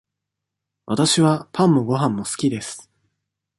[0.87, 2.89] わたしはパンもごはんも好きです。